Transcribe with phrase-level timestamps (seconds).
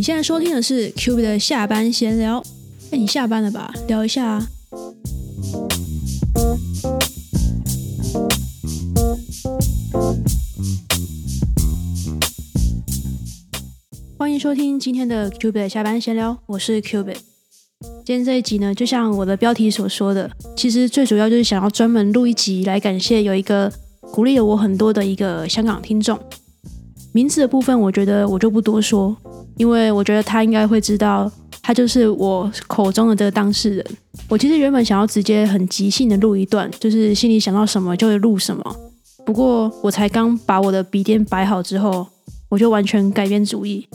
[0.00, 2.42] 你现在收听的是 Q B 的下班闲聊。
[2.90, 3.70] 哎，你下班了吧？
[3.86, 4.48] 聊一下啊。
[14.16, 17.12] 欢迎收听今天的 Q B 的下班闲聊，我是 Q B。
[18.02, 23.70] 今天这一集呢，就像我的标题所说的，其实最主要就是想要专门录一集来感谢有一个
[24.00, 26.18] 鼓励了我很多的一个香港听众。
[27.12, 29.14] 名字的部分，我觉得我就不多说，
[29.56, 31.30] 因为我觉得他应该会知道，
[31.62, 33.86] 他就是我口中的这个当事人。
[34.28, 38.76] 我其实原本想要直接很即兴的录一段，就是心里想到什么就会录什么。
[39.24, 42.06] 不过我才刚把我的笔电摆好之后，
[42.48, 43.86] 我就完全改变主意。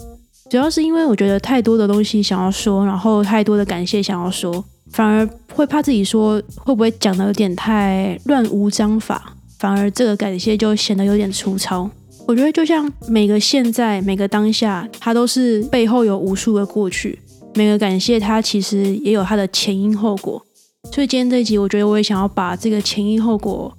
[0.49, 11.89] 主要是因为我觉得太多的东西想要说，然后太多的感谢想要说，反而会怕自己说会不会讲的有点太乱无章法，反而这个感谢就显得有点粗糙。
[12.27, 17.19] 我觉得就像每个现在、每个当下，它都是背后有无数的过去。
[17.53, 20.43] 每个感谢，它其实也有它的前因后果。
[20.91, 23.71] 所以今天这一集，我觉得我也想要把这个前因后果，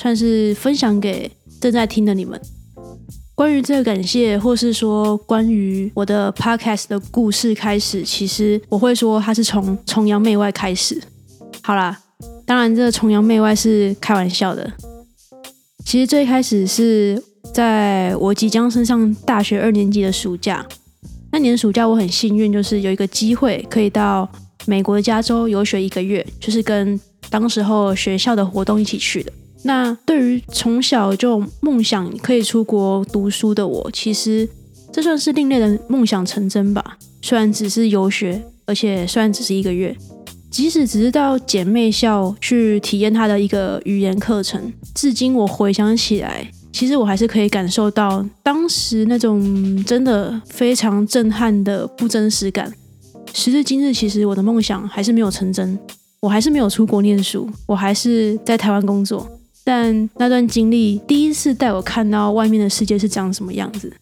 [0.00, 1.28] 算是分享给
[1.60, 2.40] 正在听的你们。
[3.34, 11.02] 关于这个感谢，或是说关于我的 podcast 的故事开始，其实我会说它是从崇洋媚外开始。
[11.62, 11.98] 好啦，
[12.46, 14.72] 当然这崇洋媚外是开玩笑的。
[15.84, 17.20] 其实最开始是。
[17.52, 20.64] 在我即将升上大学二年级的暑假，
[21.32, 24.28] 那年暑假我很幸运，就是有一个机会可以到
[24.66, 29.32] 美国的加州游学一个月，就是跟当时候学校的活动一起去的。
[29.64, 34.48] 那对于从小就梦想可以出国读书的我，其实
[34.92, 36.96] 这算是另类的梦想成真吧。
[37.20, 39.96] 虽然只是游学，而且虽然只是一个月，
[40.48, 46.50] 即使只是到姐妹校去体验他的一个语言课程，至今我回想起来。
[46.78, 52.72] 其实我还是可以感受到当时那种真的非常震撼的不真实感。
[53.34, 55.76] 时至今日，其实我的梦想还是没有成真，
[56.20, 59.28] 我还是没有出国念书，我还是在台湾工作。
[59.64, 63.92] 但那段经历第一次带我看到外面的世界是长什么样子，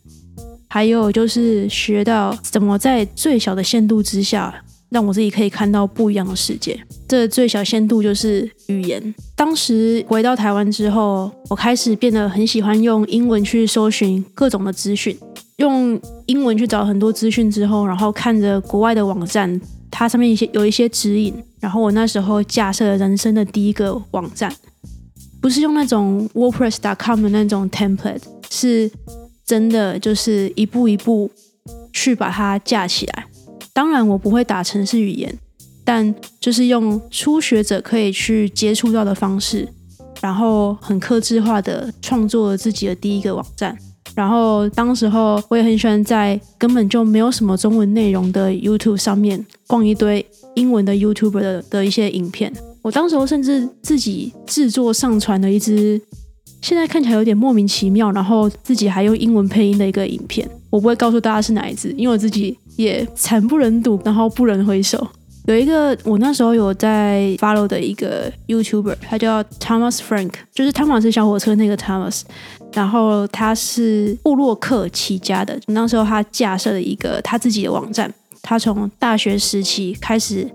[0.69, 4.54] 还有就是学到怎么在最小的限度之下。
[4.91, 6.78] 让我自己可以看到不一样的世界。
[7.08, 9.14] 这最小限度就是语言。
[9.34, 15.16] 当时回到台湾之后，我开始变得很喜欢用英文去搜寻各种的资讯，
[15.56, 21.34] 用英文去找很多资讯之后，然后看着国外的网站，它上面一些有一些指引。
[21.60, 24.54] 然后我那时候架设了人生的第一个网站，
[25.40, 28.90] 不是用那种 WordPress.com 的那种 template，是
[29.44, 31.30] 真的就是一步一步
[31.92, 33.26] 去把它架起来。
[33.72, 35.36] 当然，我不会打城市语言，
[35.86, 39.69] 但就是用初学者可以去接触到的方式，
[40.20, 43.78] 然后很克制化的创作了自己的第一个网站。
[44.16, 52.53] 然后当时候我也很喜欢在根本就没有什么中文内容的 YouTube 上面逛一堆英文的 YouTuber 的的一些影片。
[52.82, 56.00] 我当时候甚至自己制作上传了一支
[56.62, 60.48] 现在看起来有点莫名其妙，然后自己还用英文配音的一个影片。
[60.70, 62.58] 我不会告诉大家是哪一支，因为我自己。
[62.76, 65.08] 也惨不忍睹，然后不忍回首。
[65.46, 72.22] 有一个我那时候有在 follow 的一个 YouTuber，他叫 Thomas Frank，就是汤马斯小火车那个 Thomas。
[72.72, 78.12] 然后他是布洛克起家的，那时候他架设了一个他自己的网站，
[78.42, 80.50] 他从大学时期开始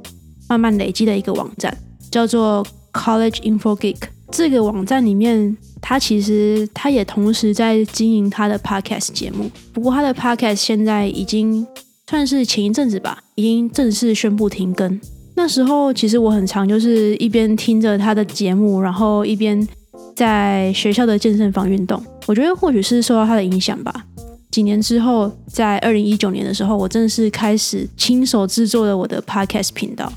[0.50, 1.76] 慢慢累积的一个网站，
[2.12, 3.98] 叫做 College Info Geek。
[4.30, 11.66] 这个网站里面，他其实他也同时在经营他的 podcast 节目，不过他的 podcast 现在已经。
[12.12, 15.00] 算是前一阵子吧，已经正式宣布停更。
[15.34, 19.66] 那时候其实我很常就是一边听着他的节目，然后一边
[20.14, 22.04] 在学校的健身房运动。
[22.28, 24.06] 我觉得或许是受到他的影响吧。
[24.52, 30.12] 几年之后，在二零一九年的时候，我正式开始亲手制作了我的 podcast 频道。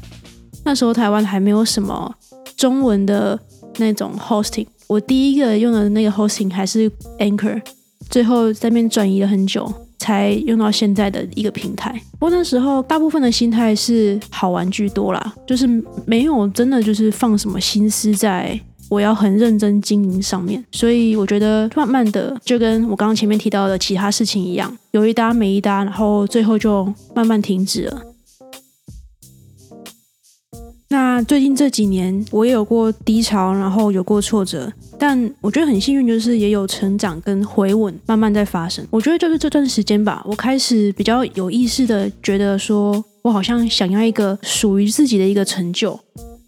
[0.64, 2.12] 那时候台湾还没有什么
[2.56, 3.38] 中文的
[3.78, 6.90] 那种 hosting，我第一个用的那个 hosting 还是
[7.20, 7.62] Anchor，
[8.10, 9.72] 最后在那边转移了很久。
[9.98, 15.66] 才用到现在的一个平台，不过那时候大部分的心态是好玩居多啦，就是
[16.04, 18.58] 没有真的就是放什么心思在
[18.90, 28.02] 我要很认真经营上面，所以我觉得慢慢的就跟我刚刚前面提到的其他事情一样，有一搭没一搭，然后最后就慢慢停止了。
[30.94, 38.86] 那最近这几年，我也有过低潮，然后有过挫折，但我觉得很幸运，就是也有成长跟回稳，慢慢在发生。
[38.90, 45.98] 我觉得就是这段时间吧，我开始比较有意识的觉得，说我好像想要一个属于自己的一个成就。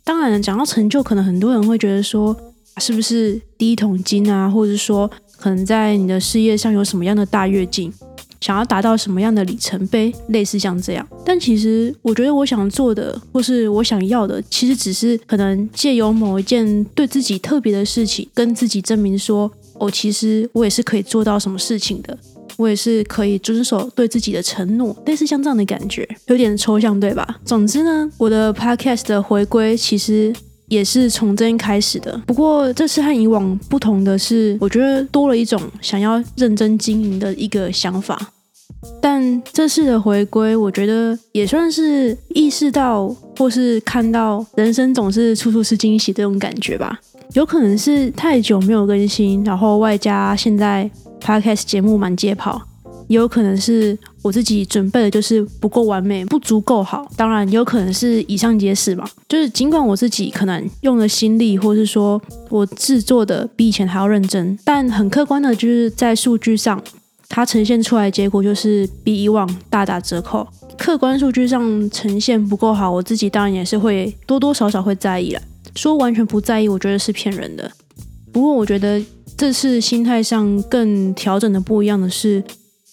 [0.05, 2.37] 当然，讲到成就，可能很多人会觉得说，
[2.77, 7.93] 是不是第一桶金啊，或者说可能在你的事业上有什么样的大跃进？
[8.41, 11.07] 想要达到什么样的里程碑，类似像这样。
[11.25, 22.17] 但其实我觉得我想做的，或是我想要的，其实只是可能借由某一件对自己特别的事情，跟自己证明说，哦，其实我也是可以做到什么事情的，
[22.57, 27.39] 我也是可以遵守对自己的承诺，类似像这样的感觉，有点抽象，对吧？
[27.45, 30.35] 总之呢，我的 podcast 的回归其实。
[30.69, 38.33] 也是从这边开始的，不过这次和以往不同的是，我觉得多了一种想要认真经营的一个想法。
[39.01, 46.99] 但这次的回归，我觉得也算是意识到或是看到人生总是处处是惊喜这种感觉吧。
[47.33, 50.89] 有可能是太久没有更新，然后外加现在
[51.21, 52.61] podcast 节目满街跑。
[53.09, 57.07] 也有可能是我自己准备的，就是不够完美，不足够好。
[57.17, 59.09] 当然，也有可能是以上皆是嘛。
[59.29, 66.83] 就是尽管我自己可能用了心力，或是说我制作的比以前还要认真，但很客观的，就是在数据上，
[67.29, 70.47] 它呈现出来的结果就是比以往大打折扣。
[70.77, 75.41] 客观数据上呈现不够好，我自己当然也是会多多少少会在意了。
[75.75, 77.71] 说完全不在意，我觉得是骗人的。
[78.33, 79.01] 不过，我觉得
[79.37, 82.43] 这次心态上更调整的不一样的是。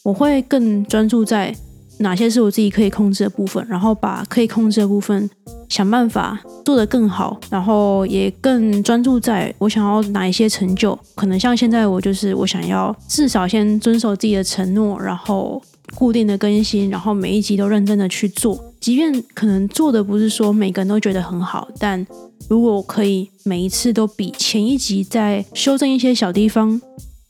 [0.03, 1.55] 我会更专注在
[1.99, 5.29] 哪些是我自己可以控制的部分，然后把可以控制的部分
[5.69, 10.97] 想办法做得更好，然后也更专注在我想要哪一些成就。
[11.15, 15.61] 可能像现在我就是我想要至少先遵守自己的承诺，然后
[15.95, 22.05] 固定的更新，然后每一集都认真的去做，即便可能做的不是说每个人都觉得很好，但
[22.49, 26.81] 如果我可以每一次都比前一集再修正一些小地方。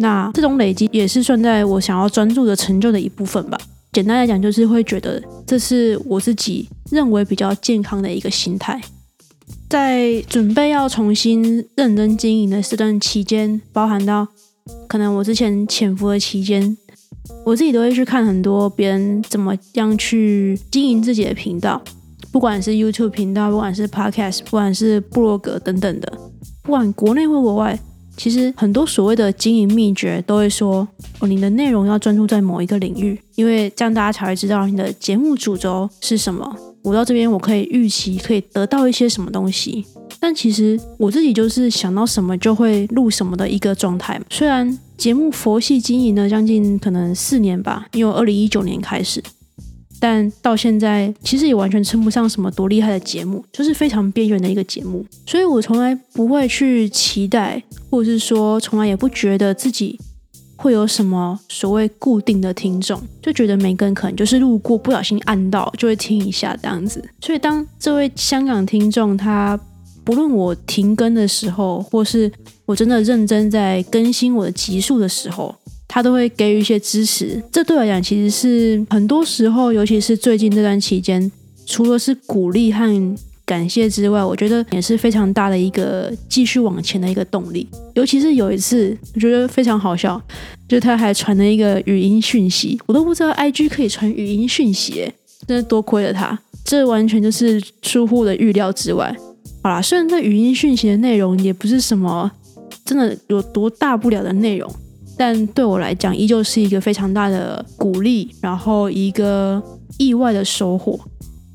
[0.03, 3.57] 那这种累积也是算在我想要专注的成就的一部分吧。
[3.93, 8.81] 简单来讲，就是会觉得这是我自己认为比较健康的一个心态。
[9.69, 14.27] 在准备要重新认真经营的这段期间，包含到
[14.89, 16.77] 可能我之前潜伏的期间，
[17.45, 21.81] 我自己都会去看很多别人怎么样去经营自己的频道，
[22.29, 26.11] 不管是 YouTube 频道，不管是 Podcast，不管是部落格等等的，
[26.61, 27.79] 不管国内或国外。
[28.15, 30.87] 其实很多所谓的经营秘诀都会说
[31.19, 36.55] 哦，你的内容要专注在某一个领域，因为这样大家才会知道你的节目主轴是什么。
[36.83, 39.85] 我到这边我可以预期可以得到一些什么东西，
[40.19, 44.21] 但其实我自己就是想到什么就会录什么的一个状态。
[44.29, 49.23] 虽然节目佛系经营了将近可能四年吧，因为二零一九年开始。
[49.99, 55.05] 但到现在，其实也完全称不上什么多厉害的节目，就是非常边缘的一个节目。
[55.25, 57.63] 所以我从来不会去期待，
[57.93, 59.99] 或者是说，从来也不觉得自己
[60.55, 67.07] 会有什么所谓固定的听众，就觉得每个人可能就是路过，不小心按到就会听一下这样子。
[67.21, 69.59] 所以当这位香港听众他
[70.03, 72.31] 不论我停更的时候，或是
[72.65, 75.53] 我真的认真在更新我的集数的时候，
[75.87, 81.31] 他都会给予一些支持，这对我来讲其实是很多时候，尤其是最近这段期间，
[81.67, 87.67] 除了是鼓励和感谢之外，我觉得也是非常大的一个继续往前的一个动力。
[87.93, 90.21] 尤其是有一次，我觉得非常好笑，
[90.67, 95.11] 就他还传了一个语音讯息，我都不知道 IG 可以传语音讯息，
[95.45, 99.15] 真的多亏了他，这完全就是出乎的预料之外。
[99.61, 102.31] 好啦，虽然这语音讯息的内容也不是什么
[102.85, 104.69] 真的有多大不了的内容。
[105.15, 109.61] 但对我来讲，依旧是一个非常大的鼓励，然后一个
[109.99, 110.99] 意外的收获。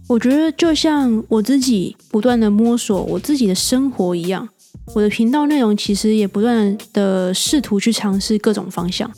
[0.08, 4.48] 我觉得就像我自己不断的摸索我自己的生活一样，
[4.94, 9.10] 我的频道内容其实也不断的试图去尝试各种方向。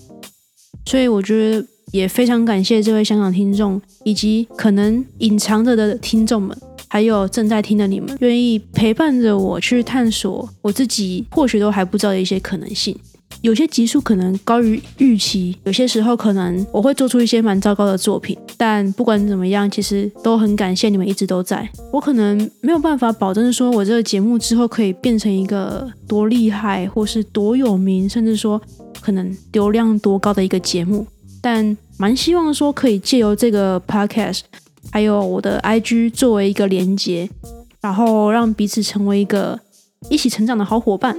[0.84, 6.56] 所以我觉得也非常感谢这位香港听众，以及可能隐藏着的听众们，
[6.88, 12.98] 还有正在听的你们，愿意陪伴着我去探索我自己或许都还不知道的一些可能性。
[13.42, 21.66] 有些集数可能高于预期，有些时候可能我会做出一些蛮糟糕的作品，但不管怎么样，其实都很感谢你们一直都在。
[21.90, 28.60] 我可能没有办法保证说我这个节目之后可以变成一个多厉害，或是多有名，甚至说
[29.00, 31.06] 可能流量多高的一个节目，
[31.40, 34.40] 但蛮希望说可以借由这个 podcast，
[34.90, 37.30] 还有我的 IG 作为一个连接，
[37.80, 39.58] 然后让彼此成为一个
[40.10, 41.18] 一起成长的好伙伴。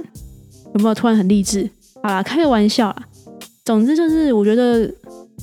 [0.74, 1.68] 有没有突然很励志？
[2.02, 3.02] 好啦，开个玩笑啦。
[3.64, 4.92] 总之就是，我觉得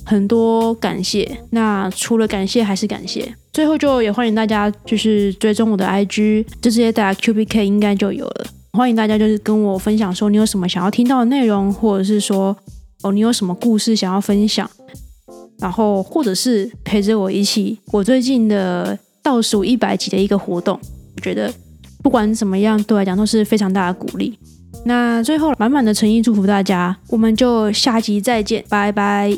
[0.06, 1.40] 很多感谢。
[1.52, 3.34] 那除了感谢还是感谢。
[3.54, 8.46] 最后就也欢迎大家就是追踪我的 IG，就直接打 QBK 应该就有了。
[8.74, 12.56] 欢迎大家就是跟我分享说你有什么想要听到的内容，或者是说
[13.04, 14.70] 哦你有什么故事想要分享，
[15.60, 20.80] 然后或者是陪着我一起我最近的倒数一百集的一个活动。
[21.16, 21.52] 我觉得
[22.04, 24.38] 不管怎么样，对我来讲都是非常大的鼓励。
[24.86, 29.38] 那最后满满的诚意祝福大家我们就下集再见拜拜。